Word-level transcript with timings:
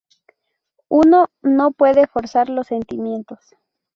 Uno 0.89 1.29
no 1.43 1.73
puede 1.73 2.07
forzar 2.07 2.49
los 2.49 2.65
sentimientos. 2.65 3.53